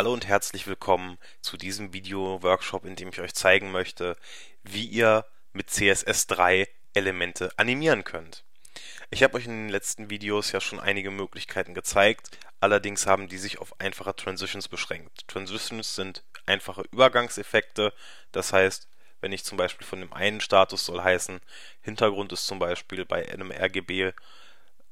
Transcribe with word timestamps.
Hallo 0.00 0.14
und 0.14 0.26
herzlich 0.26 0.66
willkommen 0.66 1.18
zu 1.42 1.58
diesem 1.58 1.92
Video-Workshop, 1.92 2.86
in 2.86 2.96
dem 2.96 3.10
ich 3.10 3.20
euch 3.20 3.34
zeigen 3.34 3.70
möchte, 3.70 4.16
wie 4.62 4.86
ihr 4.86 5.26
mit 5.52 5.68
CSS3 5.68 6.66
Elemente 6.94 7.52
animieren 7.58 8.02
könnt. 8.02 8.42
Ich 9.10 9.22
habe 9.22 9.36
euch 9.36 9.44
in 9.44 9.50
den 9.50 9.68
letzten 9.68 10.08
Videos 10.08 10.52
ja 10.52 10.60
schon 10.62 10.80
einige 10.80 11.10
Möglichkeiten 11.10 11.74
gezeigt, 11.74 12.30
allerdings 12.60 13.06
haben 13.06 13.28
die 13.28 13.36
sich 13.36 13.58
auf 13.58 13.78
einfache 13.78 14.16
Transitions 14.16 14.68
beschränkt. 14.68 15.28
Transitions 15.28 15.94
sind 15.94 16.22
einfache 16.46 16.84
Übergangseffekte, 16.90 17.92
das 18.32 18.54
heißt, 18.54 18.88
wenn 19.20 19.32
ich 19.32 19.44
zum 19.44 19.58
Beispiel 19.58 19.86
von 19.86 20.00
dem 20.00 20.14
einen 20.14 20.40
Status 20.40 20.86
soll 20.86 21.02
heißen, 21.02 21.42
Hintergrund 21.82 22.32
ist 22.32 22.46
zum 22.46 22.58
Beispiel 22.58 23.04
bei 23.04 23.30
einem 23.30 23.52
RGB 23.52 24.14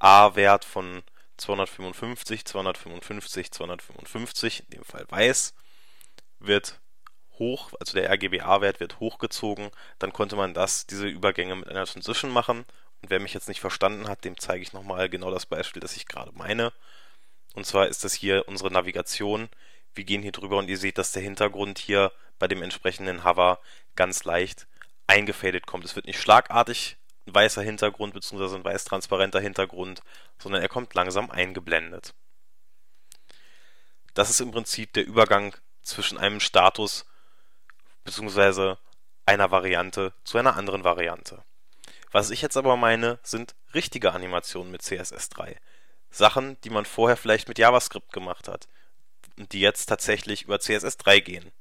A-Wert 0.00 0.66
von 0.66 1.02
255, 1.38 2.44
255, 2.44 3.50
255, 3.52 4.64
in 4.64 4.70
dem 4.70 4.84
Fall 4.84 5.06
weiß, 5.08 5.54
wird 6.40 6.80
hoch, 7.38 7.72
also 7.80 7.94
der 7.94 8.10
RGBA-Wert 8.10 8.80
wird 8.80 9.00
hochgezogen, 9.00 9.70
dann 9.98 10.12
konnte 10.12 10.36
man 10.36 10.54
das, 10.54 10.86
diese 10.86 11.06
Übergänge 11.06 11.56
mit 11.56 11.68
einer 11.68 11.86
Transition 11.86 12.30
machen. 12.30 12.64
Und 13.00 13.10
wer 13.10 13.20
mich 13.20 13.32
jetzt 13.32 13.48
nicht 13.48 13.60
verstanden 13.60 14.08
hat, 14.08 14.24
dem 14.24 14.36
zeige 14.38 14.62
ich 14.62 14.72
nochmal 14.72 15.08
genau 15.08 15.30
das 15.30 15.46
Beispiel, 15.46 15.80
das 15.80 15.96
ich 15.96 16.06
gerade 16.06 16.32
meine. 16.32 16.72
Und 17.54 17.64
zwar 17.64 17.86
ist 17.86 18.04
das 18.04 18.12
hier 18.12 18.46
unsere 18.48 18.72
Navigation. 18.72 19.48
Wir 19.94 20.04
gehen 20.04 20.22
hier 20.22 20.32
drüber 20.32 20.58
und 20.58 20.68
ihr 20.68 20.78
seht, 20.78 20.98
dass 20.98 21.12
der 21.12 21.22
Hintergrund 21.22 21.78
hier 21.78 22.12
bei 22.38 22.48
dem 22.48 22.62
entsprechenden 22.62 23.24
Hover 23.24 23.60
ganz 23.94 24.24
leicht 24.24 24.66
eingefadet 25.06 25.66
kommt. 25.66 25.84
Es 25.84 25.96
wird 25.96 26.06
nicht 26.06 26.20
schlagartig 26.20 26.97
ein 27.28 27.34
weißer 27.34 27.62
Hintergrund 27.62 28.14
bzw. 28.14 28.56
ein 28.56 28.64
weiß 28.64 28.84
transparenter 28.84 29.40
Hintergrund, 29.40 30.02
sondern 30.38 30.62
er 30.62 30.68
kommt 30.68 30.94
langsam 30.94 31.30
eingeblendet. 31.30 32.14
Das 34.14 34.30
ist 34.30 34.40
im 34.40 34.50
Prinzip 34.50 34.92
der 34.94 35.06
Übergang 35.06 35.54
zwischen 35.82 36.18
einem 36.18 36.40
Status 36.40 37.06
bzw. 38.04 38.76
einer 39.26 39.50
Variante 39.50 40.12
zu 40.24 40.38
einer 40.38 40.56
anderen 40.56 40.84
Variante. 40.84 41.44
Was 42.10 42.30
ich 42.30 42.40
jetzt 42.40 42.56
aber 42.56 42.76
meine, 42.76 43.18
sind 43.22 43.54
richtige 43.74 44.12
Animationen 44.12 44.72
mit 44.72 44.82
CSS3. 44.82 45.56
Sachen, 46.10 46.58
die 46.62 46.70
man 46.70 46.86
vorher 46.86 47.18
vielleicht 47.18 47.48
mit 47.48 47.58
JavaScript 47.58 48.12
gemacht 48.12 48.48
hat 48.48 48.66
und 49.36 49.52
die 49.52 49.60
jetzt 49.60 49.86
tatsächlich 49.86 50.42
über 50.42 50.56
CSS3 50.56 51.20
gehen. 51.20 51.52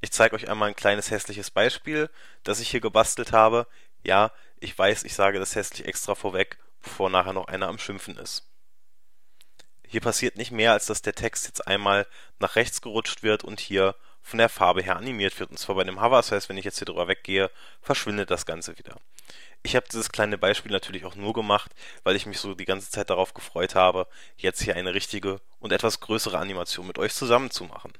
Ich 0.00 0.12
zeige 0.12 0.36
euch 0.36 0.48
einmal 0.48 0.68
ein 0.68 0.76
kleines 0.76 1.10
hässliches 1.10 1.50
Beispiel, 1.50 2.10
das 2.44 2.60
ich 2.60 2.70
hier 2.70 2.80
gebastelt 2.80 3.32
habe. 3.32 3.66
Ja, 4.06 4.30
ich 4.60 4.78
weiß, 4.78 5.02
ich 5.02 5.14
sage 5.14 5.40
das 5.40 5.56
hässlich 5.56 5.84
extra 5.84 6.14
vorweg, 6.14 6.58
bevor 6.80 7.10
nachher 7.10 7.32
noch 7.32 7.48
einer 7.48 7.66
am 7.66 7.80
Schimpfen 7.80 8.16
ist. 8.16 8.48
Hier 9.84 10.00
passiert 10.00 10.36
nicht 10.36 10.52
mehr, 10.52 10.72
als 10.72 10.86
dass 10.86 11.02
der 11.02 11.16
Text 11.16 11.46
jetzt 11.46 11.66
einmal 11.66 12.06
nach 12.38 12.54
rechts 12.54 12.80
gerutscht 12.80 13.24
wird 13.24 13.42
und 13.42 13.58
hier 13.58 13.96
von 14.22 14.38
der 14.38 14.48
Farbe 14.48 14.80
her 14.80 14.96
animiert 14.96 15.38
wird. 15.40 15.50
Und 15.50 15.58
zwar 15.58 15.74
bei 15.74 15.82
dem 15.82 16.00
Hover, 16.00 16.18
das 16.18 16.30
heißt, 16.30 16.48
wenn 16.48 16.56
ich 16.56 16.64
jetzt 16.64 16.78
hier 16.78 16.86
drüber 16.86 17.08
weggehe, 17.08 17.50
verschwindet 17.82 18.30
das 18.30 18.46
Ganze 18.46 18.78
wieder. 18.78 18.96
Ich 19.64 19.74
habe 19.74 19.88
dieses 19.90 20.12
kleine 20.12 20.38
Beispiel 20.38 20.70
natürlich 20.70 21.04
auch 21.04 21.16
nur 21.16 21.32
gemacht, 21.32 21.72
weil 22.04 22.14
ich 22.14 22.26
mich 22.26 22.38
so 22.38 22.54
die 22.54 22.64
ganze 22.64 22.92
Zeit 22.92 23.10
darauf 23.10 23.34
gefreut 23.34 23.74
habe, 23.74 24.06
jetzt 24.36 24.62
hier 24.62 24.76
eine 24.76 24.94
richtige 24.94 25.40
und 25.58 25.72
etwas 25.72 25.98
größere 25.98 26.38
Animation 26.38 26.86
mit 26.86 27.00
euch 27.00 27.12
zusammen 27.12 27.50
zu 27.50 27.64
machen. 27.64 27.92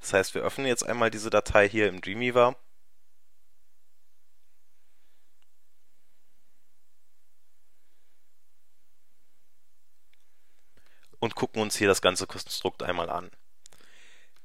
Das 0.00 0.12
heißt, 0.12 0.34
wir 0.34 0.42
öffnen 0.42 0.66
jetzt 0.66 0.84
einmal 0.84 1.12
diese 1.12 1.30
Datei 1.30 1.68
hier 1.68 1.86
im 1.86 2.00
Dreamweaver 2.00 2.56
und 11.20 11.36
gucken 11.36 11.62
uns 11.62 11.76
hier 11.76 11.86
das 11.86 12.02
ganze 12.02 12.26
Konstrukt 12.26 12.82
einmal 12.82 13.08
an. 13.08 13.30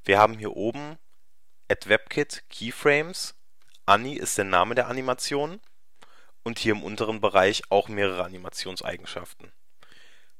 Wir 0.03 0.19
haben 0.19 0.37
hier 0.37 0.55
oben 0.55 0.99
at 1.67 1.89
WebKit 1.89 2.43
Keyframes, 2.49 3.33
Ani 3.87 4.15
ist 4.15 4.37
der 4.37 4.45
Name 4.45 4.75
der 4.75 4.87
Animation 4.87 5.59
und 6.43 6.59
hier 6.59 6.73
im 6.73 6.83
unteren 6.83 7.21
Bereich 7.21 7.63
auch 7.69 7.87
mehrere 7.87 8.23
Animationseigenschaften. 8.23 9.51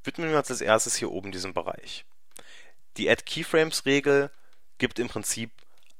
Widmen 0.04 0.30
wir 0.30 0.38
uns 0.38 0.52
als 0.52 0.62
erstes 0.62 0.96
hier 0.96 1.12
oben 1.12 1.32
diesem 1.32 1.54
Bereich. 1.54 2.06
Die 2.98 3.10
Add 3.10 3.24
Keyframes 3.24 3.86
Regel 3.86 4.30
gibt 4.78 5.00
im 5.00 5.08
Prinzip 5.08 5.52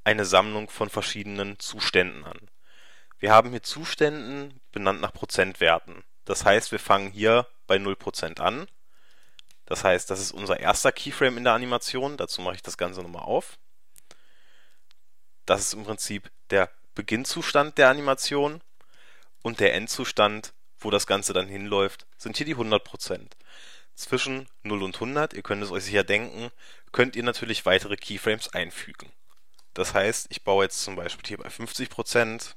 eine 0.04 0.26
Sammlung 0.26 0.70
von 0.70 0.90
verschiedenen 0.90 1.60
Zuständen 1.60 2.24
an. 2.24 2.38
Wir 3.18 3.32
haben 3.32 3.50
hier 3.50 3.64
Zuständen 3.64 4.60
benannt 4.72 5.02
nach 5.02 5.14
Prozentwerten. 5.14 6.04
Das 6.26 6.46
heißt, 6.46 6.72
wir 6.72 6.80
fangen 6.80 7.10
hier 7.10 7.48
bei 7.66 7.78
0% 7.78 8.40
an 8.40 8.68
das 9.66 9.84
heißt, 9.84 10.10
das 10.10 10.20
ist 10.20 10.32
unser 10.32 10.60
erster 10.60 10.92
Keyframe 10.92 11.38
in 11.38 11.44
der 11.44 11.54
Animation. 11.54 12.18
Dazu 12.18 12.42
mache 12.42 12.56
ich 12.56 12.62
das 12.62 12.78
Ganze 12.78 13.02
nochmal 13.02 13.24
auf. 13.24 13.58
Das 15.46 15.62
ist 15.62 15.74
im 15.74 15.84
Prinzip 15.84 16.32
der 16.50 16.70
Beginnzustand 16.94 17.78
der 17.78 17.90
Animation 17.90 18.62
und 19.42 19.60
der 19.60 19.74
Endzustand, 19.74 20.54
wo 20.80 20.90
das 20.90 21.08
Ganze 21.08 21.34
dann 21.34 21.48
hinläuft, 21.48 22.06
sind 22.18 22.38
hier 22.38 22.46
die 22.46 22.56
100%. 22.56 23.32
Zwischen 23.96 24.48
0 24.64 24.84
und 24.84 24.96
100, 24.96 25.34
ihr 25.34 25.42
könnt 25.42 25.64
es 25.64 25.72
euch 25.72 25.84
sicher 25.86 26.04
denken, 26.04 26.52
könnt 26.92 27.16
ihr 27.16 27.24
natürlich 27.24 27.66
weitere 27.66 27.96
Keyframes 27.96 28.54
einfügen. 28.54 29.12
Das 29.74 29.94
heißt, 29.94 30.28
ich 30.30 30.44
baue 30.44 30.66
jetzt 30.66 30.82
zum 30.82 30.96
Beispiel 30.96 31.28
hier 31.28 31.38
bei 31.38 31.50
50%, 31.50 32.56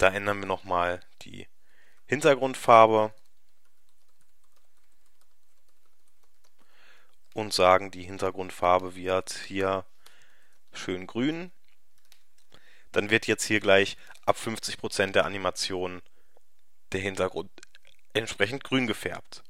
Da 0.00 0.08
ändern 0.08 0.40
wir 0.40 0.46
nochmal 0.46 1.02
die 1.20 1.46
Hintergrundfarbe 2.06 3.12
und 7.34 7.52
sagen, 7.52 7.90
die 7.90 8.04
Hintergrundfarbe 8.04 8.94
wird 8.94 9.30
hier 9.46 9.84
schön 10.72 11.06
grün. 11.06 11.52
Dann 12.92 13.10
wird 13.10 13.26
jetzt 13.26 13.44
hier 13.44 13.60
gleich 13.60 13.98
ab 14.24 14.38
50% 14.38 15.12
der 15.12 15.26
Animation 15.26 16.00
der 16.92 17.02
Hintergrund 17.02 17.50
entsprechend 18.14 18.64
grün 18.64 18.86
gefärbt. 18.86 19.44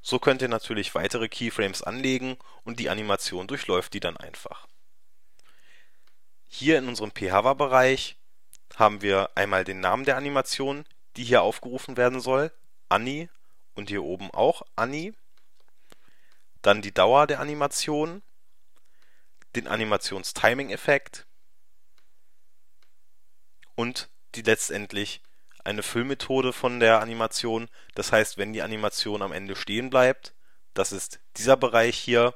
So 0.00 0.20
könnt 0.20 0.42
ihr 0.42 0.48
natürlich 0.48 0.94
weitere 0.94 1.28
Keyframes 1.28 1.82
anlegen 1.82 2.38
und 2.62 2.78
die 2.78 2.88
Animation 2.88 3.48
durchläuft 3.48 3.94
die 3.94 4.00
dann 4.00 4.16
einfach. 4.16 4.69
Hier 6.52 6.78
in 6.78 6.88
unserem 6.88 7.12
pHava-Bereich 7.12 8.16
haben 8.74 9.02
wir 9.02 9.30
einmal 9.36 9.62
den 9.62 9.78
Namen 9.78 10.04
der 10.04 10.16
Animation, 10.16 10.84
die 11.16 11.22
hier 11.22 11.42
aufgerufen 11.42 11.96
werden 11.96 12.20
soll, 12.20 12.52
Ani 12.88 13.30
und 13.74 13.88
hier 13.88 14.02
oben 14.02 14.30
auch 14.32 14.62
Ani. 14.74 15.14
Dann 16.60 16.82
die 16.82 16.92
Dauer 16.92 17.28
der 17.28 17.38
Animation, 17.38 18.20
den 19.54 19.68
Animations-Timing-Effekt 19.68 21.24
und 23.76 24.10
die 24.34 24.42
letztendlich 24.42 25.22
eine 25.64 25.84
Füllmethode 25.84 26.52
von 26.52 26.80
der 26.80 27.00
Animation. 27.00 27.68
Das 27.94 28.10
heißt, 28.10 28.38
wenn 28.38 28.52
die 28.52 28.62
Animation 28.62 29.22
am 29.22 29.32
Ende 29.32 29.54
stehen 29.54 29.88
bleibt, 29.88 30.34
das 30.74 30.90
ist 30.90 31.20
dieser 31.36 31.56
Bereich 31.56 31.96
hier, 31.96 32.34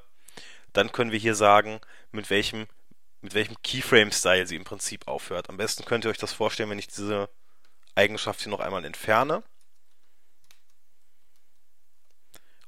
dann 0.71 0.93
können 0.93 1.11
wir 1.11 1.19
hier 1.19 1.35
sagen, 1.35 1.81
mit 2.11 2.29
welchem 2.29 2.67
mit 3.25 3.33
welchem 3.33 3.59
Keyframe-Style 3.63 4.45
sie 4.45 4.55
im 4.55 4.65
Prinzip 4.65 5.07
aufhört. 5.07 5.49
Am 5.49 5.57
besten 5.57 5.83
könnt 5.83 6.05
ihr 6.05 6.11
euch 6.11 6.19
das 6.19 6.31
vorstellen, 6.31 6.69
wenn 6.69 6.77
ich 6.77 6.85
diese 6.85 7.27
Eigenschaft 7.95 8.41
hier 8.41 8.51
noch 8.51 8.59
einmal 8.59 8.85
entferne. 8.85 9.43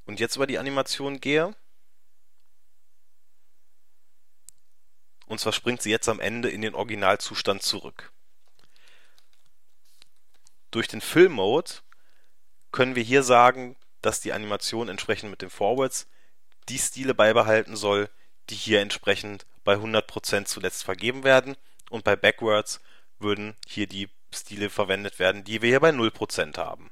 Und 0.06 0.20
jetzt 0.20 0.36
über 0.36 0.48
die 0.48 0.58
Animation 0.58 1.22
gehe. 1.22 1.56
Und 5.28 5.40
zwar 5.40 5.54
springt 5.54 5.84
sie 5.84 5.92
jetzt 5.92 6.10
am 6.10 6.20
Ende 6.20 6.50
in 6.50 6.64
den 6.64 6.74
Originalzustand 6.74 7.62
zurück. 7.62 8.12
Durch 10.72 10.88
den 10.88 11.02
Fill-Mode 11.02 11.72
können 12.72 12.96
wir 12.96 13.04
hier 13.04 13.22
sagen, 13.22 13.76
dass 14.02 14.22
die 14.22 14.34
Animation 14.34 14.90
entsprechend 14.90 15.30
mit 15.30 15.44
den 15.44 15.52
Forwards 15.52 16.08
die 16.68 16.80
Stile 16.80 17.14
beibehalten 17.14 17.76
soll, 17.76 18.10
die 18.50 18.56
hier 18.56 18.82
entsprechend 18.82 19.46
bei 19.68 19.76
100% 19.76 20.46
zuletzt 20.46 20.86
vergeben 20.86 21.26
werden 21.26 21.58
und 21.90 22.06
bei 22.06 22.16
Backwards 22.16 22.80
würden 23.20 23.54
hier 23.68 23.86
die 23.86 24.10
Stile 24.34 24.70
verwendet 24.70 25.20
werden, 25.20 25.44
die 25.44 25.62
wir 25.62 25.68
hier 25.68 25.82
bei 25.82 25.90
0% 25.90 26.58
haben. 26.58 26.90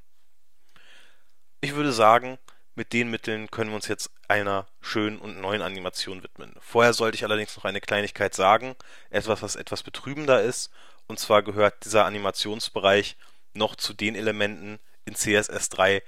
Ich 1.62 1.74
würde 1.76 1.94
sagen, 1.94 2.38
mit 2.76 2.92
den 2.92 3.10
Mitteln 3.10 3.50
können 3.50 3.70
wir 3.70 3.76
uns 3.76 3.88
jetzt 3.88 4.12
einer 4.28 4.68
schönen 4.82 5.20
und 5.20 5.40
neuen 5.40 5.62
Animation 5.62 6.22
widmen. 6.22 6.54
Vorher 6.60 6.92
sollte 6.92 7.16
ich 7.16 7.24
allerdings 7.24 7.56
noch 7.56 7.64
eine 7.64 7.80
Kleinigkeit 7.80 8.36
sagen, 8.36 8.76
etwas, 9.10 9.42
was 9.42 9.56
etwas 9.56 9.82
betrübender 9.82 10.44
ist, 10.44 10.70
und 11.08 11.18
zwar 11.18 11.44
gehört 11.44 11.86
dieser 11.86 12.04
Animationsbereich 12.04 13.16
noch 13.54 13.78
zu 13.78 13.94
den 13.94 14.16
Elementen 14.16 14.80
in 15.06 15.16
CSS3, 15.16 16.02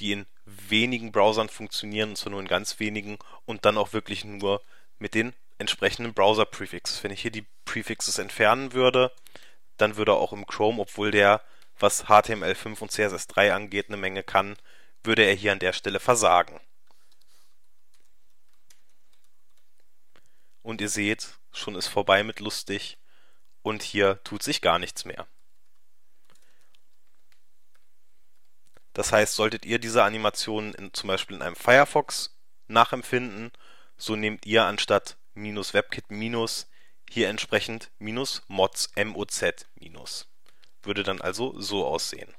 die 0.00 0.12
in 0.12 0.26
wenigen 0.46 1.12
Browsern 1.12 1.50
funktionieren, 1.50 2.10
und 2.10 2.16
zwar 2.16 2.30
nur 2.30 2.40
in 2.40 2.48
ganz 2.48 2.80
wenigen, 2.80 3.18
und 3.44 3.66
dann 3.66 3.76
auch 3.76 3.92
wirklich 3.92 4.24
nur 4.24 4.62
mit 4.98 5.12
den 5.12 5.34
entsprechenden 5.58 6.14
Browser-Prefixes. 6.14 7.02
Wenn 7.02 7.10
ich 7.10 7.22
hier 7.22 7.30
die 7.30 7.46
Prefixes 7.64 8.18
entfernen 8.18 8.72
würde, 8.72 9.12
dann 9.76 9.96
würde 9.96 10.14
auch 10.14 10.32
im 10.32 10.46
Chrome, 10.46 10.82
obwohl 10.82 11.10
der 11.10 11.42
was 11.78 12.06
HTML5 12.06 12.80
und 12.80 12.90
CSS3 12.90 13.52
angeht, 13.52 13.88
eine 13.88 13.96
Menge 13.96 14.22
kann, 14.22 14.56
würde 15.02 15.22
er 15.22 15.34
hier 15.34 15.52
an 15.52 15.58
der 15.58 15.72
Stelle 15.72 16.00
versagen. 16.00 16.60
Und 20.62 20.80
ihr 20.80 20.88
seht, 20.88 21.34
schon 21.52 21.76
ist 21.76 21.86
vorbei 21.86 22.22
mit 22.22 22.40
lustig 22.40 22.98
und 23.62 23.82
hier 23.82 24.22
tut 24.24 24.42
sich 24.42 24.62
gar 24.62 24.78
nichts 24.78 25.04
mehr. 25.04 25.26
Das 28.94 29.12
heißt, 29.12 29.34
solltet 29.34 29.66
ihr 29.66 29.78
diese 29.78 30.02
Animationen 30.02 30.72
in, 30.74 30.94
zum 30.94 31.08
Beispiel 31.08 31.36
in 31.36 31.42
einem 31.42 31.54
Firefox 31.54 32.34
nachempfinden, 32.66 33.52
so 33.98 34.16
nehmt 34.16 34.46
ihr 34.46 34.64
anstatt 34.64 35.16
minus 35.36 35.74
WebKit 35.74 36.10
minus 36.10 36.66
hier 37.08 37.28
entsprechend 37.28 37.90
minus 37.98 38.42
mods 38.48 38.90
moz 38.96 39.44
minus. 39.76 40.28
Würde 40.82 41.02
dann 41.02 41.20
also 41.20 41.60
so 41.60 41.86
aussehen. 41.86 42.34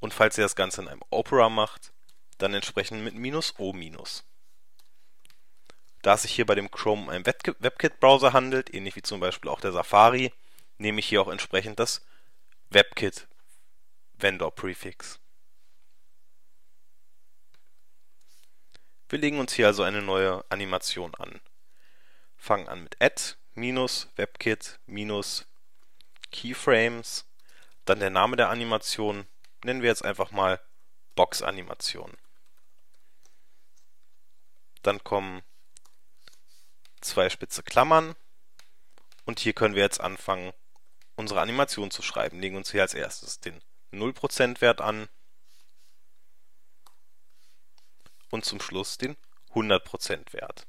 Und 0.00 0.12
falls 0.12 0.36
ihr 0.36 0.44
das 0.44 0.56
Ganze 0.56 0.82
in 0.82 0.88
einem 0.88 1.02
Opera 1.10 1.48
macht, 1.48 1.92
dann 2.38 2.54
entsprechend 2.54 3.02
mit 3.02 3.14
minus 3.14 3.54
o 3.58 3.72
minus. 3.72 4.24
Da 6.02 6.14
es 6.14 6.22
sich 6.22 6.34
hier 6.34 6.44
bei 6.44 6.54
dem 6.54 6.70
Chrome 6.70 7.02
um 7.02 7.08
einen 7.08 7.24
WebKit-Browser 7.24 8.34
handelt, 8.34 8.74
ähnlich 8.74 8.96
wie 8.96 9.02
zum 9.02 9.20
Beispiel 9.20 9.50
auch 9.50 9.60
der 9.60 9.72
Safari, 9.72 10.32
nehme 10.76 10.98
ich 10.98 11.06
hier 11.06 11.22
auch 11.22 11.28
entsprechend 11.28 11.78
das 11.78 12.04
WebKit 12.68 13.26
Vendor 14.18 14.54
Prefix. 14.54 15.18
Wir 19.08 19.18
legen 19.18 19.38
uns 19.38 19.52
hier 19.52 19.66
also 19.66 19.82
eine 19.82 20.02
neue 20.02 20.44
Animation 20.48 21.14
an. 21.16 21.40
Fangen 22.36 22.68
an 22.68 22.82
mit 22.82 22.96
add 23.00 23.36
minus 23.54 24.08
webkit 24.16 24.80
minus 24.86 25.46
keyframes, 26.30 27.24
dann 27.84 28.00
der 28.00 28.10
Name 28.10 28.36
der 28.36 28.50
Animation, 28.50 29.26
nennen 29.62 29.82
wir 29.82 29.88
jetzt 29.88 30.04
einfach 30.04 30.30
mal 30.30 30.60
Box 31.14 31.42
Animation. 31.42 32.12
Dann 34.82 35.02
kommen 35.04 35.42
zwei 37.00 37.30
spitze 37.30 37.62
Klammern 37.62 38.14
und 39.24 39.38
hier 39.38 39.52
können 39.52 39.74
wir 39.74 39.82
jetzt 39.82 40.00
anfangen, 40.00 40.52
unsere 41.16 41.40
Animation 41.40 41.90
zu 41.90 42.02
schreiben. 42.02 42.40
Legen 42.40 42.56
uns 42.56 42.72
hier 42.72 42.82
als 42.82 42.94
erstes 42.94 43.40
den 43.40 43.62
0% 43.92 44.60
Wert 44.60 44.80
an 44.80 45.08
und 48.34 48.44
zum 48.44 48.60
Schluss 48.60 48.98
den 48.98 49.16
100% 49.54 50.32
Wert. 50.32 50.66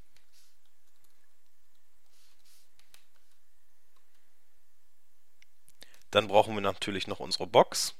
Dann 6.10 6.28
brauchen 6.28 6.54
wir 6.54 6.62
natürlich 6.62 7.06
noch 7.06 7.20
unsere 7.20 7.46
Box. 7.46 7.94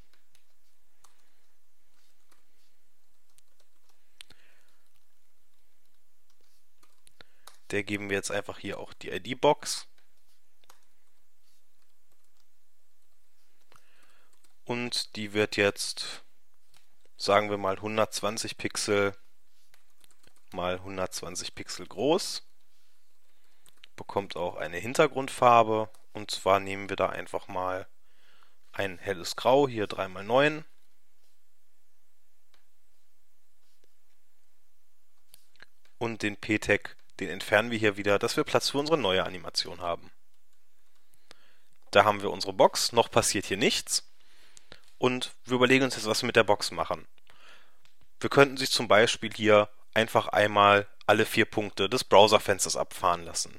Der 7.70 7.82
geben 7.82 8.08
wir 8.08 8.16
jetzt 8.16 8.30
einfach 8.30 8.58
hier 8.58 8.78
auch 8.78 8.94
die 8.94 9.10
ID-Box. 9.10 9.88
und 14.66 15.14
die 15.16 15.32
wird 15.32 15.56
jetzt, 15.56 16.24
sagen 17.16 17.50
wir 17.50 17.56
mal 17.56 17.76
120 17.76 18.58
Pixel 18.58 19.16
mal 20.52 20.74
120 20.74 21.54
Pixel 21.54 21.86
groß. 21.86 22.42
Bekommt 23.96 24.36
auch 24.36 24.56
eine 24.56 24.78
Hintergrundfarbe 24.78 25.88
und 26.12 26.30
zwar 26.30 26.60
nehmen 26.60 26.88
wir 26.88 26.96
da 26.96 27.08
einfach 27.08 27.48
mal 27.48 27.86
ein 28.72 28.98
helles 28.98 29.36
Grau, 29.36 29.68
hier 29.68 29.86
3x9. 29.86 30.64
Und 35.98 36.22
den 36.22 36.36
P-Tag, 36.36 36.96
den 37.20 37.30
entfernen 37.30 37.70
wir 37.70 37.78
hier 37.78 37.96
wieder, 37.96 38.18
dass 38.18 38.36
wir 38.36 38.44
Platz 38.44 38.70
für 38.70 38.78
unsere 38.78 38.98
neue 38.98 39.24
Animation 39.24 39.80
haben. 39.80 40.10
Da 41.90 42.04
haben 42.04 42.20
wir 42.20 42.30
unsere 42.30 42.52
Box, 42.52 42.92
noch 42.92 43.10
passiert 43.10 43.46
hier 43.46 43.56
nichts 43.56 44.06
und 44.98 45.34
wir 45.44 45.54
überlegen 45.54 45.84
uns 45.84 45.94
jetzt, 45.94 46.06
was 46.06 46.22
wir 46.22 46.26
mit 46.26 46.36
der 46.36 46.44
Box 46.44 46.70
machen. 46.70 47.06
Wir 48.20 48.30
könnten 48.30 48.56
sich 48.56 48.70
zum 48.70 48.88
Beispiel 48.88 49.32
hier 49.32 49.70
einfach 49.96 50.28
einmal 50.28 50.86
alle 51.06 51.24
vier 51.24 51.46
Punkte 51.46 51.88
des 51.88 52.04
Browserfensters 52.04 52.76
abfahren 52.76 53.24
lassen. 53.24 53.58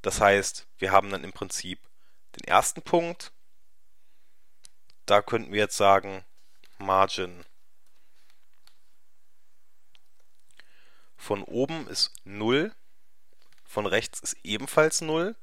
Das 0.00 0.20
heißt, 0.20 0.68
wir 0.78 0.92
haben 0.92 1.10
dann 1.10 1.24
im 1.24 1.32
Prinzip 1.32 1.80
den 2.36 2.44
ersten 2.46 2.82
Punkt. 2.82 3.32
Da 5.06 5.22
könnten 5.22 5.52
wir 5.52 5.58
jetzt 5.58 5.76
sagen, 5.76 6.24
Margin 6.78 7.44
von 11.16 11.42
oben 11.42 11.88
ist 11.88 12.12
0, 12.24 12.72
von 13.64 13.86
rechts 13.86 14.20
ist 14.20 14.36
ebenfalls 14.44 15.00
0. 15.00 15.34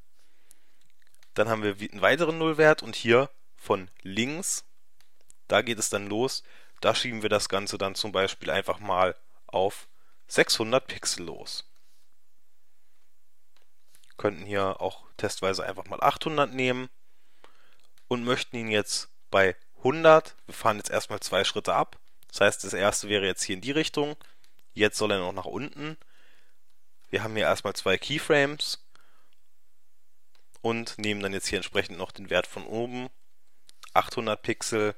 Dann 1.34 1.50
haben 1.50 1.64
wir 1.64 1.76
einen 1.76 2.02
weiteren 2.02 2.38
Nullwert 2.38 2.82
und 2.82 2.96
hier 2.96 3.30
von 3.58 3.90
links. 4.04 4.64
Da 5.50 5.62
geht 5.62 5.80
es 5.80 5.90
dann 5.90 6.08
los. 6.08 6.44
Da 6.84 6.94
schieben 6.94 7.22
wir 7.22 7.30
das 7.30 7.48
Ganze 7.48 7.78
dann 7.78 7.96
zum 7.96 8.12
Beispiel 8.12 8.50
einfach 8.50 8.82
mal 8.82 9.16
auf 9.48 9.88
600 10.28 10.86
Pixel 10.86 11.26
los. 11.28 11.64
Könnten 14.18 14.46
hier 14.46 14.82
auch 14.82 15.06
testweise 15.16 15.66
einfach 15.66 15.86
mal 15.86 16.04
800 16.04 16.54
nehmen 16.54 16.90
und 18.10 18.26
möchten 18.26 18.58
ihn 18.58 18.68
jetzt 18.68 19.08
bei 19.32 19.56
100, 19.78 20.36
wir 20.46 20.54
fahren 20.54 20.76
jetzt 20.76 20.90
erstmal 20.90 21.22
zwei 21.22 21.46
Schritte 21.46 21.74
ab. 21.74 22.00
Das 22.28 22.42
heißt, 22.42 22.66
das 22.66 22.74
erste 22.74 23.08
wäre 23.08 23.26
jetzt 23.26 23.44
hier 23.44 23.56
in 23.56 23.62
die 23.62 23.72
Richtung. 23.72 24.18
Jetzt 24.74 24.98
soll 24.98 25.12
er 25.12 25.20
noch 25.20 25.32
nach 25.32 25.46
unten. 25.46 25.96
Wir 27.10 27.24
haben 27.24 27.38
hier 27.38 27.46
erstmal 27.46 27.76
zwei 27.76 27.98
Keyframes 27.98 28.86
und 30.60 30.98
nehmen 30.98 31.24
dann 31.24 31.32
jetzt 31.32 31.48
hier 31.48 31.60
entsprechend 31.60 31.98
noch 31.98 32.12
den 32.12 32.30
Wert 32.30 32.46
von 32.46 32.66
oben 32.66 33.08
800 33.94 34.42
Pixel 34.42 34.96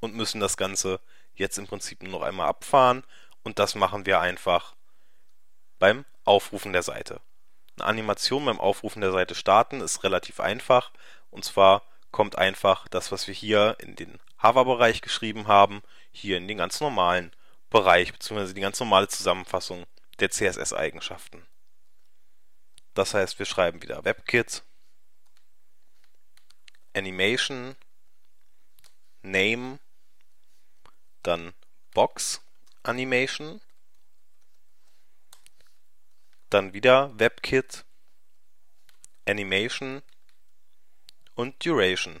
und 0.00 0.14
müssen 0.14 0.40
das 0.40 0.56
Ganze 0.56 1.00
jetzt 1.34 1.58
im 1.58 1.66
Prinzip 1.66 2.02
nur 2.02 2.12
noch 2.12 2.22
einmal 2.22 2.48
abfahren 2.48 3.04
und 3.42 3.58
das 3.58 3.74
machen 3.74 4.06
wir 4.06 4.20
einfach 4.20 4.74
beim 5.78 6.04
Aufrufen 6.24 6.72
der 6.72 6.82
Seite. 6.82 7.20
Eine 7.76 7.86
Animation 7.86 8.44
beim 8.44 8.60
Aufrufen 8.60 9.02
der 9.02 9.12
Seite 9.12 9.34
starten 9.34 9.80
ist 9.80 10.02
relativ 10.02 10.40
einfach 10.40 10.92
und 11.30 11.44
zwar 11.44 11.82
kommt 12.10 12.38
einfach 12.38 12.88
das, 12.88 13.12
was 13.12 13.26
wir 13.26 13.34
hier 13.34 13.76
in 13.80 13.96
den 13.96 14.18
Hover-Bereich 14.42 15.02
geschrieben 15.02 15.48
haben, 15.48 15.82
hier 16.12 16.38
in 16.38 16.48
den 16.48 16.58
ganz 16.58 16.80
normalen 16.80 17.32
Bereich 17.70 18.12
bzw. 18.12 18.54
die 18.54 18.60
ganz 18.60 18.80
normale 18.80 19.08
Zusammenfassung 19.08 19.86
der 20.18 20.30
CSS-Eigenschaften. 20.30 21.46
Das 22.94 23.12
heißt, 23.12 23.38
wir 23.38 23.46
schreiben 23.46 23.82
wieder 23.82 24.04
WebKit 24.04 24.62
Animation, 26.94 27.76
Name, 29.20 29.78
dann 31.26 31.54
Box 31.92 32.42
Animation, 32.82 33.60
dann 36.50 36.72
wieder 36.72 37.18
WebKit, 37.18 37.84
Animation 39.26 40.02
und 41.34 41.64
Duration. 41.64 42.20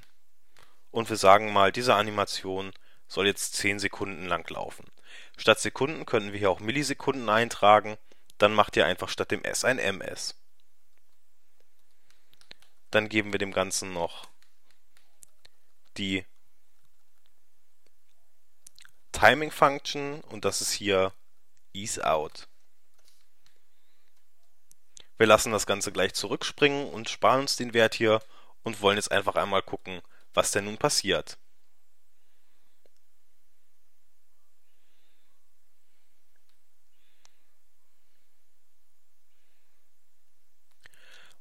Und 0.90 1.08
wir 1.08 1.16
sagen 1.16 1.52
mal, 1.52 1.70
diese 1.70 1.94
Animation 1.94 2.72
soll 3.06 3.26
jetzt 3.26 3.54
10 3.54 3.78
Sekunden 3.78 4.26
lang 4.26 4.48
laufen. 4.50 4.90
Statt 5.36 5.60
Sekunden 5.60 6.06
können 6.06 6.32
wir 6.32 6.38
hier 6.38 6.50
auch 6.50 6.60
Millisekunden 6.60 7.28
eintragen, 7.28 7.98
dann 8.38 8.54
macht 8.54 8.76
ihr 8.76 8.86
einfach 8.86 9.08
statt 9.08 9.30
dem 9.30 9.44
S 9.44 9.64
ein 9.64 9.78
MS. 9.78 10.34
Dann 12.90 13.08
geben 13.08 13.32
wir 13.32 13.38
dem 13.38 13.52
Ganzen 13.52 13.92
noch 13.92 14.28
die 15.96 16.24
Timing 19.16 19.50
Function 19.50 20.20
und 20.24 20.44
das 20.44 20.60
ist 20.60 20.72
hier 20.72 21.10
Ease 21.72 22.06
Out. 22.06 22.48
Wir 25.16 25.26
lassen 25.26 25.52
das 25.52 25.64
Ganze 25.64 25.90
gleich 25.90 26.12
zurückspringen 26.12 26.90
und 26.90 27.08
sparen 27.08 27.40
uns 27.40 27.56
den 27.56 27.72
Wert 27.72 27.94
hier 27.94 28.20
und 28.62 28.82
wollen 28.82 28.98
jetzt 28.98 29.10
einfach 29.10 29.36
einmal 29.36 29.62
gucken, 29.62 30.02
was 30.34 30.50
denn 30.50 30.66
nun 30.66 30.76
passiert. 30.76 31.38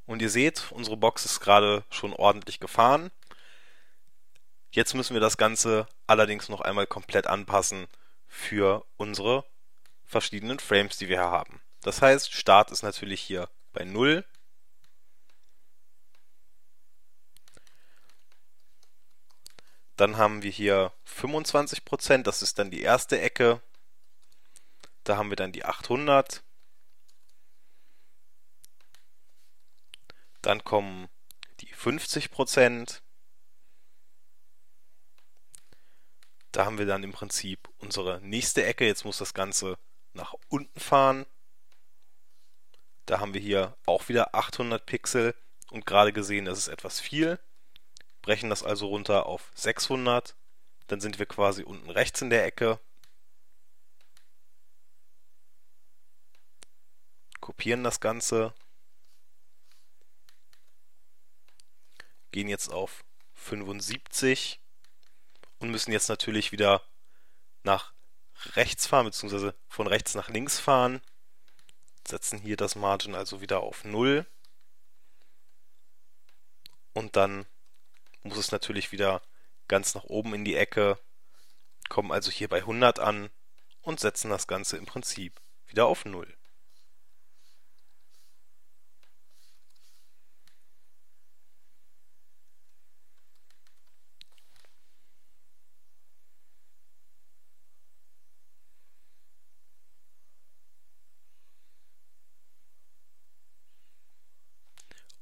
Und 0.05 0.21
ihr 0.21 0.29
seht, 0.29 0.71
unsere 0.71 0.95
Box 0.95 1.25
ist 1.25 1.41
gerade 1.41 1.83
schon 1.89 2.13
ordentlich 2.13 2.61
gefahren. 2.61 3.11
Jetzt 4.75 4.93
müssen 4.93 5.13
wir 5.13 5.21
das 5.21 5.37
Ganze 5.37 5.87
allerdings 6.05 6.49
noch 6.49 6.59
einmal 6.59 6.85
komplett 6.85 7.27
anpassen 7.27 7.87
für 8.27 8.85
unsere 8.97 9.45
verschiedenen 10.03 10.59
Frames, 10.59 10.97
die 10.97 11.07
wir 11.07 11.15
hier 11.21 11.31
haben. 11.31 11.61
Das 11.79 12.01
heißt, 12.01 12.33
Start 12.33 12.71
ist 12.71 12.83
natürlich 12.83 13.21
hier 13.21 13.49
bei 13.71 13.85
0. 13.85 14.25
Dann 19.95 20.17
haben 20.17 20.43
wir 20.43 20.51
hier 20.51 20.91
25%, 21.07 22.23
das 22.23 22.41
ist 22.41 22.59
dann 22.59 22.69
die 22.69 22.81
erste 22.81 23.21
Ecke. 23.21 23.61
Da 25.05 25.15
haben 25.15 25.29
wir 25.29 25.37
dann 25.37 25.53
die 25.53 25.63
800. 25.63 26.43
Dann 30.41 30.65
kommen 30.65 31.07
die 31.61 31.73
50%. 31.73 33.04
Da 36.55 36.65
haben 36.65 36.77
wir 36.77 36.85
dann 36.85 37.03
im 37.03 37.11
Prinzip 37.11 37.69
unsere 37.79 38.21
nächste 38.21 38.65
Ecke. 38.65 38.85
Jetzt 38.85 39.03
muss 39.05 39.17
das 39.17 39.33
Ganze 39.33 39.77
nach 40.13 40.33
unten 40.47 40.79
fahren. 40.79 41.25
Da 43.05 43.19
haben 43.19 43.33
wir 43.33 43.41
hier 43.41 43.75
auch 43.85 44.07
wieder 44.07 44.33
800 44.33 44.85
Pixel 44.85 45.35
und 45.69 45.85
gerade 45.85 46.13
gesehen, 46.13 46.45
das 46.45 46.57
ist 46.57 46.67
etwas 46.69 46.99
viel 46.99 47.39
brechen 48.25 48.49
das 48.49 48.63
also 48.63 48.87
runter 48.87 49.27
auf 49.27 49.51
600. 49.53 50.35
Dann 50.87 50.99
sind 50.99 51.19
wir 51.19 51.27
quasi 51.27 51.63
unten 51.63 51.91
rechts 51.91 52.21
in 52.21 52.31
der 52.31 52.43
Ecke. 52.43 52.79
Kopieren 57.39 57.83
das 57.83 57.99
Ganze. 57.99 58.53
Gehen 62.31 62.49
jetzt 62.49 62.69
auf 62.69 63.05
75 63.35 64.59
und 65.59 65.69
müssen 65.69 65.91
jetzt 65.91 66.09
natürlich 66.09 66.51
wieder 66.51 66.81
nach 67.63 67.93
rechts 68.55 68.87
fahren, 68.87 69.05
beziehungsweise 69.05 69.55
von 69.67 69.87
rechts 69.87 70.15
nach 70.15 70.29
links 70.29 70.59
fahren. 70.59 71.01
Setzen 72.07 72.39
hier 72.39 72.57
das 72.57 72.75
Margin 72.75 73.15
also 73.15 73.41
wieder 73.41 73.61
auf 73.61 73.83
0. 73.83 74.25
Und 76.93 77.15
dann 77.15 77.45
muss 78.23 78.37
es 78.37 78.51
natürlich 78.51 78.91
wieder 78.91 79.21
ganz 79.67 79.95
nach 79.95 80.03
oben 80.03 80.33
in 80.33 80.45
die 80.45 80.55
Ecke, 80.55 80.99
kommen 81.89 82.11
also 82.11 82.31
hier 82.31 82.47
bei 82.47 82.57
100 82.57 82.99
an 82.99 83.29
und 83.81 83.99
setzen 83.99 84.29
das 84.29 84.47
Ganze 84.47 84.77
im 84.77 84.85
Prinzip 84.85 85.39
wieder 85.67 85.85
auf 85.87 86.05
0. 86.05 86.31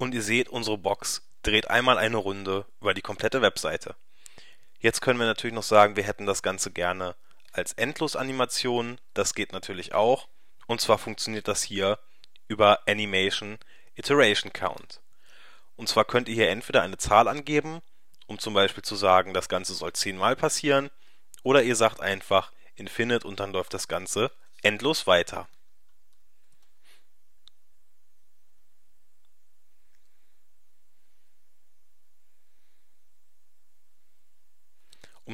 Und 0.04 0.14
ihr 0.14 0.22
seht, 0.22 0.50
unsere 0.50 0.78
Box 0.78 1.22
dreht 1.44 1.70
einmal 1.70 1.98
eine 1.98 2.18
Runde 2.18 2.66
über 2.82 2.94
die 2.94 3.02
komplette 3.02 3.42
Webseite. 3.42 3.96
Jetzt 4.82 5.00
können 5.00 5.18
wir 5.18 5.26
natürlich 5.26 5.56
noch 5.56 5.64
sagen, 5.64 5.96
wir 5.96 6.04
hätten 6.04 6.26
das 6.26 6.44
Ganze 6.44 6.72
gerne 6.72 7.16
als 7.54 7.72
Endlosanimation. 7.72 9.00
Das 9.14 9.34
geht 9.34 9.54
natürlich 9.54 9.94
auch. 9.94 10.28
Und 10.68 10.82
zwar 10.82 10.98
funktioniert 10.98 11.48
das 11.48 11.64
hier 11.64 12.00
über 12.50 12.82
Animation 12.86 13.60
Iteration 13.96 14.52
Count. 14.52 15.00
Und 15.78 15.88
zwar 15.88 16.04
könnt 16.04 16.28
ihr 16.28 16.36
hier 16.36 16.50
entweder 16.50 16.82
eine 16.82 16.98
Zahl 16.98 17.30
angeben, 17.30 17.82
um 18.28 18.40
zum 18.40 18.54
Beispiel 18.54 18.84
zu 18.84 18.98
sagen, 18.98 19.34
das 19.34 19.48
Ganze 19.48 19.74
soll 19.74 19.94
zehnmal 19.94 20.36
passieren, 20.36 20.90
oder 21.44 21.64
ihr 21.64 21.78
sagt 21.78 22.02
einfach 22.02 22.52
Infinite 22.76 23.26
und 23.26 23.40
dann 23.40 23.54
läuft 23.54 23.74
das 23.74 23.88
Ganze 23.88 24.32
endlos 24.64 25.08
weiter. 25.08 25.48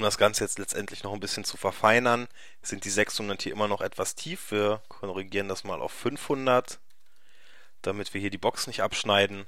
Das 0.10 0.18
Ganze 0.18 0.44
jetzt 0.44 0.58
letztendlich 0.58 1.04
noch 1.04 1.14
ein 1.14 1.20
bisschen 1.20 1.44
zu 1.44 1.56
verfeinern, 1.56 2.28
sind 2.64 2.84
die 2.84 2.90
600 2.90 3.44
hier 3.44 3.52
immer 3.52 3.68
noch 3.68 3.80
etwas 3.82 4.16
tief. 4.16 4.50
Wir 4.50 4.82
korrigieren 4.88 5.48
das 5.48 5.64
mal 5.64 5.82
auf 5.82 5.92
500, 5.92 6.80
damit 7.84 8.12
wir 8.16 8.20
hier 8.20 8.32
die 8.32 8.40
Box 8.40 8.66
nicht 8.66 8.82
abschneiden. 8.82 9.46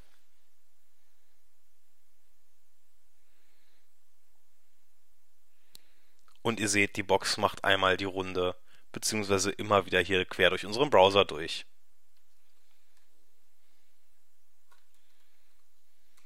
Und 6.44 6.60
ihr 6.60 6.70
seht, 6.70 6.96
die 6.96 7.02
Box 7.02 7.38
macht 7.38 7.64
einmal 7.64 7.98
die 7.98 8.06
Runde, 8.06 8.56
beziehungsweise 8.92 9.50
immer 9.50 9.88
wieder 9.88 10.00
hier 10.00 10.26
quer 10.26 10.52
durch 10.52 10.68
unseren 10.68 10.92
Browser 10.92 11.26
durch. 11.26 11.66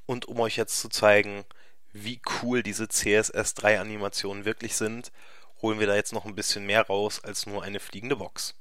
Und 0.05 0.25
um 0.25 0.41
euch 0.41 0.57
jetzt 0.57 0.81
zu 0.81 0.89
zeigen, 0.89 1.45
wie 1.97 2.19
cool 2.41 2.61
diese 2.61 2.85
CSS3 2.85 3.79
Animationen 3.79 4.43
wirklich 4.43 4.75
sind, 4.75 5.13
holen 5.61 5.79
wir 5.79 5.87
da 5.87 5.95
jetzt 5.95 6.11
noch 6.11 6.25
ein 6.25 6.35
bisschen 6.35 6.65
mehr 6.65 6.85
raus 6.85 7.23
als 7.23 7.45
nur 7.45 7.63
eine 7.63 7.79
fliegende 7.79 8.17
Box. 8.17 8.53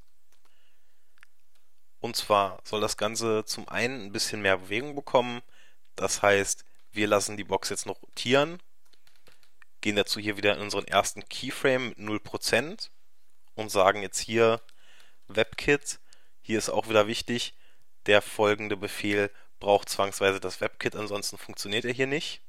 Und 1.99 2.15
zwar 2.15 2.61
soll 2.63 2.81
das 2.81 2.97
Ganze 2.97 3.45
zum 3.45 3.69
einen 3.69 4.05
ein 4.05 4.13
bisschen 4.13 4.41
mehr 4.41 4.59
Bewegung 4.59 4.95
bekommen, 4.95 5.43
das 5.97 6.23
heißt, 6.23 6.65
wir 6.93 7.09
lassen 7.09 7.37
die 7.37 7.43
Box 7.43 7.71
jetzt 7.71 7.87
noch 7.87 8.01
rotieren, 8.03 8.63
gehen 9.81 9.97
dazu 9.97 10.21
hier 10.21 10.37
wieder 10.37 10.55
in 10.55 10.61
unseren 10.63 10.87
ersten 10.87 11.29
Keyframe 11.29 11.89
mit 11.89 11.99
0% 11.99 12.89
und 13.57 13.69
sagen 13.69 14.03
jetzt 14.03 14.21
hier 14.21 14.61
WebKit, 15.27 15.99
hier 16.41 16.59
ist 16.59 16.71
auch 16.71 16.89
wieder 16.89 17.09
wichtig, 17.09 17.55
der 18.07 18.23
folgende 18.23 18.77
Befehl 18.77 19.29
braucht 19.59 19.89
zwangsweise 19.89 20.39
das 20.39 20.61
WebKit, 20.61 20.95
ansonsten 20.95 21.37
funktioniert 21.37 21.85
er 21.85 21.93
hier 21.93 22.07
nicht. 22.07 22.41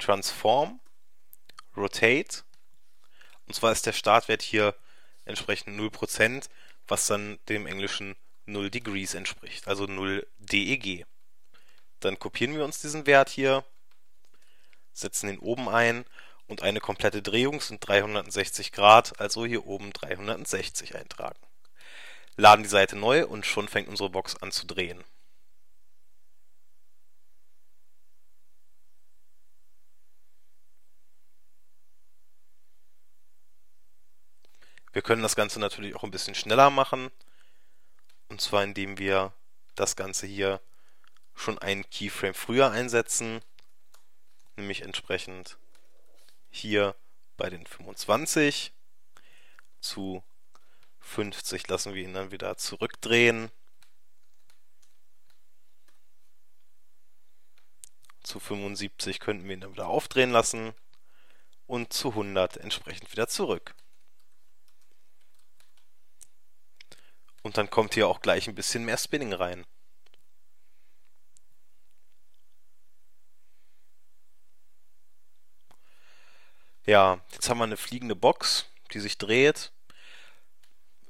Transform, 0.00 0.80
Rotate. 1.76 2.42
Und 3.46 3.54
zwar 3.54 3.72
ist 3.72 3.86
der 3.86 3.92
Startwert 3.92 4.42
hier 4.42 4.74
entsprechend 5.24 5.78
0%, 5.78 6.48
was 6.88 7.06
dann 7.06 7.38
dem 7.48 7.66
englischen 7.66 8.16
0 8.46 8.70
Degrees 8.70 9.14
entspricht, 9.14 9.68
also 9.68 9.86
0 9.86 10.26
DEG. 10.38 11.06
Dann 12.00 12.18
kopieren 12.18 12.54
wir 12.56 12.64
uns 12.64 12.80
diesen 12.80 13.06
Wert 13.06 13.28
hier, 13.28 13.64
setzen 14.92 15.28
ihn 15.28 15.38
oben 15.38 15.68
ein 15.68 16.04
und 16.46 16.62
eine 16.62 16.80
komplette 16.80 17.22
Drehung 17.22 17.60
sind 17.60 17.86
360 17.86 18.72
Grad, 18.72 19.20
also 19.20 19.46
hier 19.46 19.66
oben 19.66 19.92
360 19.92 20.96
eintragen. 20.96 21.38
Laden 22.36 22.62
die 22.62 22.68
Seite 22.68 22.96
neu 22.96 23.26
und 23.26 23.46
schon 23.46 23.68
fängt 23.68 23.88
unsere 23.88 24.10
Box 24.10 24.36
an 24.36 24.50
zu 24.50 24.66
drehen. 24.66 25.04
Wir 34.92 35.02
können 35.02 35.22
das 35.22 35.36
Ganze 35.36 35.60
natürlich 35.60 35.94
auch 35.94 36.02
ein 36.02 36.10
bisschen 36.10 36.34
schneller 36.34 36.70
machen. 36.70 37.10
Und 38.28 38.40
zwar 38.40 38.64
indem 38.64 38.98
wir 38.98 39.32
das 39.74 39.96
Ganze 39.96 40.26
hier 40.26 40.60
schon 41.34 41.58
einen 41.58 41.88
Keyframe 41.90 42.34
früher 42.34 42.70
einsetzen. 42.70 43.40
Nämlich 44.56 44.82
entsprechend 44.82 45.58
hier 46.50 46.94
bei 47.36 47.48
den 47.50 47.66
25 47.66 48.72
zu 49.80 50.22
50 51.00 51.66
lassen 51.68 51.94
wir 51.94 52.02
ihn 52.02 52.14
dann 52.14 52.30
wieder 52.30 52.56
zurückdrehen. 52.56 53.50
Zu 58.22 58.38
75 58.38 59.18
könnten 59.18 59.44
wir 59.46 59.54
ihn 59.54 59.60
dann 59.62 59.72
wieder 59.72 59.88
aufdrehen 59.88 60.30
lassen 60.30 60.74
und 61.66 61.92
zu 61.92 62.10
100 62.10 62.58
entsprechend 62.58 63.10
wieder 63.12 63.26
zurück. 63.26 63.74
Und 67.50 67.58
dann 67.58 67.68
kommt 67.68 67.94
hier 67.94 68.06
auch 68.06 68.22
gleich 68.22 68.46
ein 68.46 68.54
bisschen 68.54 68.84
mehr 68.84 68.96
Spinning 68.96 69.32
rein. 69.32 69.66
Ja, 76.86 77.18
jetzt 77.32 77.50
haben 77.50 77.58
wir 77.58 77.64
eine 77.64 77.76
fliegende 77.76 78.14
Box, 78.14 78.66
die 78.92 79.00
sich 79.00 79.18
dreht. 79.18 79.72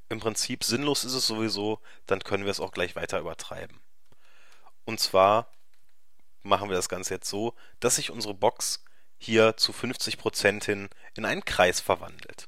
Im 0.09 0.19
Prinzip 0.19 0.63
sinnlos 0.63 1.03
ist 1.03 1.13
es 1.13 1.27
sowieso, 1.27 1.79
dann 2.07 2.23
können 2.23 2.45
wir 2.45 2.51
es 2.51 2.59
auch 2.59 2.71
gleich 2.71 2.95
weiter 2.95 3.19
übertreiben. 3.19 3.79
Und 4.85 4.99
zwar 4.99 5.47
machen 6.41 6.69
wir 6.69 6.75
das 6.75 6.89
Ganze 6.89 7.13
jetzt 7.13 7.29
so, 7.29 7.53
dass 7.79 7.97
sich 7.97 8.09
unsere 8.09 8.33
Box 8.33 8.83
hier 9.19 9.57
zu 9.57 9.73
50% 9.73 10.65
hin 10.65 10.89
in 11.13 11.25
einen 11.25 11.45
Kreis 11.45 11.81
verwandelt. 11.81 12.47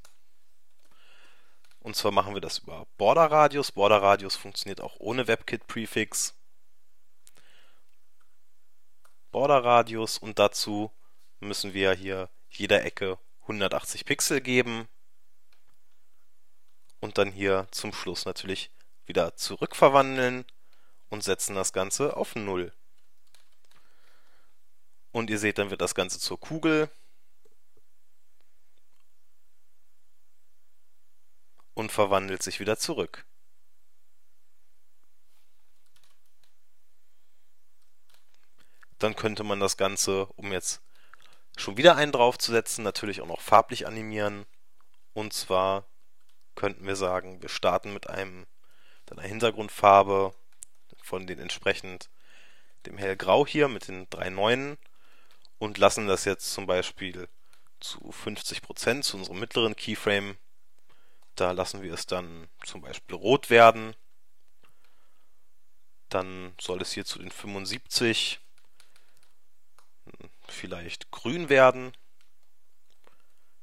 Und 1.83 1.97
zwar 1.97 2.11
machen 2.11 2.33
wir 2.33 2.41
das 2.41 2.59
über 2.59 2.87
Border 2.97 3.29
Radius. 3.29 3.73
Border 3.73 4.01
Radius 4.01 4.37
funktioniert 4.37 4.79
auch 4.79 4.95
ohne 4.99 5.27
WebKit-Prefix. 5.27 6.33
Border 9.31 9.63
Radius 9.65 10.17
und 10.17 10.39
dazu 10.39 10.91
müssen 11.41 11.73
wir 11.73 11.93
hier 11.93 12.29
jeder 12.49 12.85
Ecke 12.85 13.19
180 13.41 14.05
Pixel 14.05 14.39
geben 14.39 14.87
und 17.01 17.17
dann 17.17 17.31
hier 17.33 17.67
zum 17.71 17.91
Schluss 17.91 18.23
natürlich 18.25 18.71
wieder 19.05 19.35
zurückverwandeln 19.35 20.45
und 21.09 21.21
setzen 21.21 21.53
das 21.53 21.73
Ganze 21.73 22.15
auf 22.15 22.35
0. 22.35 22.71
Und 25.11 25.29
ihr 25.29 25.37
seht, 25.37 25.57
dann 25.57 25.69
wird 25.69 25.81
das 25.81 25.95
Ganze 25.95 26.17
zur 26.19 26.39
Kugel 26.39 26.89
und 31.73 31.91
verwandelt 31.91 32.43
sich 32.43 32.59
wieder 32.59 32.77
zurück. 32.77 33.25
Dann 38.99 39.15
könnte 39.15 39.43
man 39.43 39.59
das 39.59 39.77
Ganze, 39.77 40.27
um 40.35 40.51
jetzt 40.51 40.81
schon 41.57 41.77
wieder 41.77 41.95
einen 41.95 42.11
draufzusetzen, 42.11 42.83
natürlich 42.83 43.21
auch 43.21 43.27
noch 43.27 43.41
farblich 43.41 43.85
animieren. 43.85 44.45
Und 45.13 45.33
zwar 45.33 45.85
könnten 46.55 46.85
wir 46.85 46.95
sagen, 46.95 47.41
wir 47.41 47.49
starten 47.49 47.93
mit 47.93 48.09
einem 48.09 48.45
einer 49.13 49.27
Hintergrundfarbe 49.27 50.33
von 51.01 51.27
den 51.27 51.39
entsprechend 51.39 52.09
dem 52.85 52.97
hellgrau 52.97 53.47
hier 53.47 53.67
mit 53.67 53.87
den 53.87 54.09
drei 54.09 54.29
Neunen 54.29 54.77
und 55.57 55.77
lassen 55.77 56.07
das 56.07 56.25
jetzt 56.25 56.51
zum 56.51 56.65
Beispiel 56.65 57.29
zu 57.79 57.99
50% 57.99 59.01
zu 59.01 59.17
unserem 59.17 59.39
mittleren 59.39 59.75
Keyframe. 59.75 60.37
Da 61.35 61.51
lassen 61.51 61.81
wir 61.81 61.93
es 61.93 62.05
dann 62.05 62.47
zum 62.63 62.81
Beispiel 62.81 63.15
rot 63.15 63.49
werden. 63.49 63.95
Dann 66.09 66.53
soll 66.61 66.81
es 66.81 66.93
hier 66.93 67.05
zu 67.05 67.19
den 67.19 67.31
75 67.31 68.39
vielleicht 70.47 71.11
grün 71.11 71.49
werden. 71.49 71.93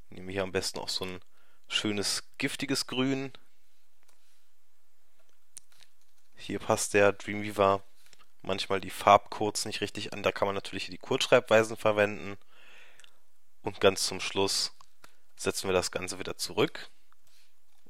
Nehmen 0.08 0.26
wir 0.26 0.32
hier 0.32 0.42
am 0.42 0.52
besten 0.52 0.80
auch 0.80 0.88
so 0.88 1.04
ein 1.04 1.20
schönes 1.68 2.24
giftiges 2.38 2.86
Grün. 2.86 3.32
Hier 6.36 6.58
passt 6.58 6.94
der 6.94 7.12
Dreamweaver 7.12 7.82
manchmal 8.42 8.80
die 8.80 8.90
Farbcodes 8.90 9.66
nicht 9.66 9.80
richtig 9.80 10.12
an. 10.12 10.22
Da 10.22 10.32
kann 10.32 10.46
man 10.46 10.54
natürlich 10.54 10.86
die 10.86 10.98
Kurzschreibweisen 10.98 11.76
verwenden. 11.76 12.36
Und 13.62 13.80
ganz 13.80 14.06
zum 14.06 14.20
Schluss 14.20 14.72
setzen 15.36 15.68
wir 15.68 15.74
das 15.74 15.90
Ganze 15.90 16.18
wieder 16.18 16.36
zurück. 16.36 16.90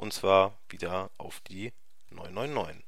Und 0.01 0.15
zwar 0.15 0.59
wieder 0.71 1.11
auf 1.19 1.41
die 1.41 1.75
999. 2.09 2.83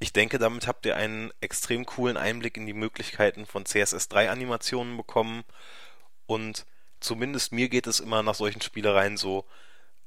Ich 0.00 0.12
denke, 0.12 0.40
damit 0.40 0.66
habt 0.66 0.84
ihr 0.84 0.96
einen 0.96 1.30
extrem 1.40 1.86
coolen 1.86 2.16
Einblick 2.16 2.56
in 2.56 2.66
die 2.66 2.72
Möglichkeiten 2.72 3.46
von 3.46 3.66
CSS3-Animationen 3.66 4.96
bekommen. 4.96 5.44
Und 6.26 6.66
zumindest 6.98 7.52
mir 7.52 7.68
geht 7.68 7.86
es 7.86 8.00
immer 8.00 8.24
nach 8.24 8.34
solchen 8.34 8.62
Spielereien 8.62 9.16
so, 9.16 9.46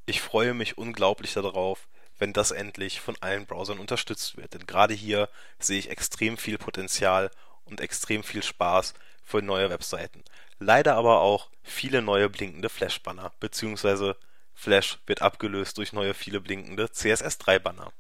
ich 0.06 0.20
freue 0.20 0.54
mich 0.54 0.78
unglaublich 0.78 1.34
darauf, 1.34 1.88
wenn 2.22 2.34
das 2.34 2.52
endlich 2.52 3.02
von 3.02 3.18
allen 3.20 3.48
Browsern 3.48 3.80
unterstützt 3.80 4.38
wird. 4.38 4.54
Denn 4.54 4.68
gerade 4.68 4.94
hier 4.94 5.28
sehe 5.58 5.80
ich 5.80 5.90
extrem 5.90 6.38
viel 6.38 6.60
Potenzial 6.60 7.32
und 7.66 7.82
extrem 7.82 8.22
viel 8.24 8.44
Spaß 8.44 8.94
für 9.24 9.42
neue 9.42 9.72
Webseiten. 9.72 10.24
Leider 10.60 10.96
aber 10.96 11.22
auch 11.22 11.50
viele 11.64 12.04
neue 12.04 12.30
blinkende 12.30 12.70
Flash-Banner, 12.70 13.34
beziehungsweise 13.40 14.16
Flash 14.54 15.00
wird 15.08 15.24
abgelöst 15.24 15.80
durch 15.80 15.94
neue 15.94 16.14
viele 16.14 16.40
blinkende 16.40 16.86
CSS3-Banner. 16.86 17.92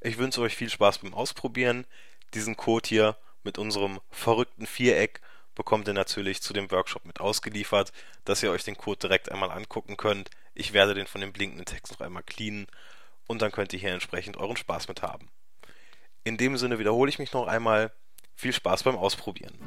Ich 0.00 0.18
wünsche 0.18 0.40
euch 0.40 0.56
viel 0.56 0.68
Spaß 0.68 0.98
beim 0.98 1.14
Ausprobieren. 1.14 1.86
Diesen 2.34 2.56
Code 2.56 2.88
hier 2.88 3.16
mit 3.44 3.56
unserem 3.56 4.00
verrückten 4.10 4.66
Viereck 4.66 5.20
bekommt 5.58 5.88
ihr 5.88 5.92
natürlich 5.92 6.40
zu 6.40 6.54
dem 6.54 6.70
Workshop 6.70 7.04
mit 7.04 7.20
ausgeliefert, 7.20 7.92
dass 8.24 8.42
ihr 8.42 8.50
euch 8.50 8.64
den 8.64 8.78
Code 8.78 9.00
direkt 9.00 9.30
einmal 9.30 9.50
angucken 9.50 9.98
könnt. 9.98 10.30
Ich 10.54 10.72
werde 10.72 10.94
den 10.94 11.06
von 11.06 11.20
dem 11.20 11.32
blinkenden 11.32 11.66
Text 11.66 11.92
noch 11.92 12.00
einmal 12.00 12.22
cleanen 12.22 12.68
und 13.26 13.42
dann 13.42 13.52
könnt 13.52 13.74
ihr 13.74 13.80
hier 13.80 13.92
entsprechend 13.92 14.38
euren 14.38 14.56
Spaß 14.56 14.88
mit 14.88 15.02
haben. 15.02 15.28
In 16.24 16.38
dem 16.38 16.56
Sinne 16.56 16.78
wiederhole 16.78 17.10
ich 17.10 17.18
mich 17.18 17.32
noch 17.32 17.46
einmal. 17.46 17.92
Viel 18.36 18.52
Spaß 18.52 18.84
beim 18.84 18.96
Ausprobieren. 18.96 19.58